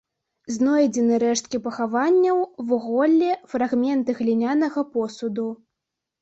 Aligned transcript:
Знойдзены 0.53 1.17
рэшткі 1.23 1.57
пахаванняў, 1.65 2.39
вуголле, 2.71 3.29
фрагменты 3.53 4.11
глінянага 4.23 4.85
посуду. 4.97 5.47